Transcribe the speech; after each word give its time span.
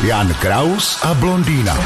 Jan 0.00 0.34
Kraus 0.40 0.96
a 1.02 1.14
blondýna. 1.14 1.76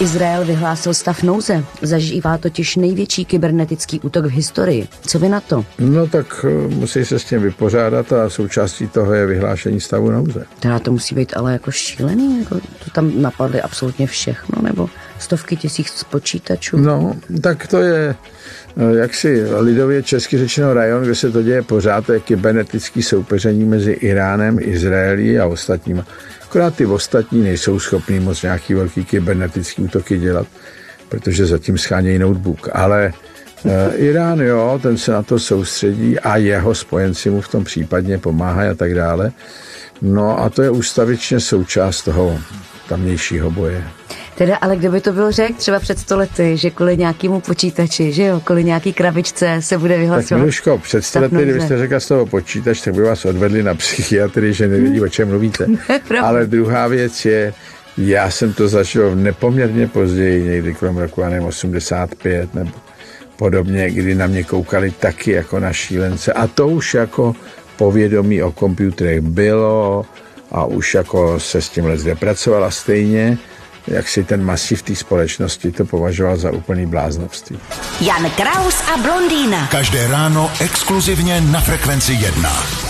Izrael 0.00 0.44
vyhlásil 0.44 0.94
stav 0.94 1.22
nouze. 1.22 1.64
Zažívá 1.82 2.38
totiž 2.38 2.76
největší 2.76 3.24
kybernetický 3.24 4.00
útok 4.00 4.24
v 4.24 4.30
historii. 4.30 4.88
Co 5.00 5.18
vy 5.18 5.28
na 5.28 5.40
to? 5.40 5.64
No 5.78 6.06
tak 6.06 6.44
eh, 6.48 6.68
musí 6.68 7.04
se 7.04 7.18
s 7.18 7.24
tím 7.24 7.42
vypořádat 7.42 8.12
a 8.12 8.30
součástí 8.30 8.88
toho 8.88 9.12
je 9.12 9.26
vyhlášení 9.26 9.80
stavu 9.80 10.10
nouze. 10.10 10.44
Teda 10.60 10.78
to 10.78 10.92
musí 10.92 11.14
být 11.14 11.36
ale 11.36 11.52
jako 11.52 11.70
šílený, 11.70 12.38
jako 12.38 12.54
to 12.54 12.90
tam 12.92 13.22
napadly 13.22 13.62
absolutně 13.62 14.06
všechno, 14.06 14.62
nebo 14.62 14.88
stovky 15.18 15.56
tisíc 15.56 16.04
počítačů. 16.04 16.76
No, 16.76 17.14
tak 17.40 17.66
to 17.66 17.76
je 17.76 18.14
eh, 18.76 18.98
jaksi 18.98 19.44
lidově 19.58 20.02
česky 20.02 20.38
řečeno 20.38 20.74
rajon, 20.74 21.04
kde 21.04 21.14
se 21.14 21.30
to 21.30 21.42
děje 21.42 21.62
pořád, 21.62 22.06
to 22.06 22.12
je 22.12 22.20
kybernetický 22.20 23.02
soupeření 23.02 23.64
mezi 23.64 23.92
Iránem, 23.92 24.58
Izraelí 24.60 25.38
a 25.38 25.46
ostatníma. 25.46 26.06
Akorát 26.42 26.74
ty 26.74 26.86
ostatní 26.86 27.42
nejsou 27.42 27.78
schopní 27.78 28.20
moc 28.20 28.42
nějaký 28.42 28.74
velký 28.74 29.04
kybernetický 29.04 29.82
útoky 29.82 30.18
dělat, 30.18 30.46
protože 31.08 31.46
zatím 31.46 31.78
schánějí 31.78 32.18
notebook. 32.18 32.68
Ale 32.72 33.12
e, 33.64 33.96
Irán, 33.96 34.40
jo, 34.40 34.80
ten 34.82 34.96
se 34.96 35.12
na 35.12 35.22
to 35.22 35.38
soustředí 35.38 36.18
a 36.18 36.36
jeho 36.36 36.74
spojenci 36.74 37.30
mu 37.30 37.40
v 37.40 37.48
tom 37.48 37.64
případně 37.64 38.18
pomáhají 38.18 38.70
a 38.70 38.74
tak 38.74 38.94
dále. 38.94 39.32
No 40.02 40.40
a 40.40 40.50
to 40.50 40.62
je 40.62 40.70
ústavičně 40.70 41.40
součást 41.40 42.02
toho 42.02 42.38
tamnějšího 42.88 43.50
boje. 43.50 43.84
Teda, 44.34 44.56
ale 44.56 44.76
kdyby 44.76 45.00
to 45.00 45.12
byl 45.12 45.32
řek 45.32 45.56
třeba 45.56 45.80
před 45.80 45.98
stolety, 45.98 46.56
že 46.56 46.70
kvůli 46.70 46.96
nějakému 46.96 47.40
počítači, 47.40 48.12
že 48.12 48.24
jo, 48.24 48.40
kvůli 48.40 48.64
nějaký 48.64 48.92
krabičce 48.92 49.56
se 49.60 49.78
bude 49.78 49.98
vyhlasovat. 49.98 50.28
Tak 50.28 50.38
Miluško, 50.38 50.78
před 50.78 51.04
stolety, 51.04 51.36
kdybyste 51.42 51.78
řekla 51.78 52.00
toho 52.08 52.26
počítač, 52.26 52.80
tak 52.80 52.94
by 52.94 53.02
vás 53.02 53.24
odvedli 53.24 53.62
na 53.62 53.74
psychiatrii, 53.74 54.52
že 54.52 54.68
nevědí, 54.68 55.00
o 55.00 55.08
čem 55.08 55.28
mluvíte. 55.28 55.66
ale 56.22 56.46
druhá 56.46 56.88
věc 56.88 57.24
je, 57.24 57.54
já 57.98 58.30
jsem 58.30 58.52
to 58.52 58.68
zažil 58.68 59.16
nepoměrně 59.16 59.88
později, 59.88 60.44
někdy 60.44 60.74
kolem 60.74 60.96
roku, 60.96 61.20
já 61.20 61.28
nevím, 61.28 61.46
85 61.46 62.54
nebo 62.54 62.70
podobně, 63.36 63.90
kdy 63.90 64.14
na 64.14 64.26
mě 64.26 64.44
koukali 64.44 64.90
taky 64.90 65.30
jako 65.30 65.60
na 65.60 65.72
šílence. 65.72 66.32
A 66.32 66.46
to 66.46 66.68
už 66.68 66.94
jako 66.94 67.34
povědomí 67.76 68.42
o 68.42 68.52
počítačích 68.52 69.20
bylo 69.20 70.06
a 70.50 70.64
už 70.64 70.94
jako 70.94 71.40
se 71.40 71.62
s 71.62 71.68
tím 71.68 71.84
let 71.84 72.00
pracovala 72.14 72.70
stejně 72.70 73.38
jak 73.86 74.08
si 74.08 74.24
ten 74.24 74.44
masiv 74.44 74.82
té 74.82 74.96
společnosti 74.96 75.72
to 75.72 75.84
považoval 75.84 76.36
za 76.36 76.50
úplný 76.50 76.86
bláznovství. 76.86 77.58
Jan 78.00 78.30
Kraus 78.30 78.82
a 78.94 78.96
blondýna. 78.96 79.66
Každé 79.66 80.06
ráno 80.06 80.50
exkluzivně 80.60 81.40
na 81.40 81.60
Frekvenci 81.60 82.12
1. 82.12 82.81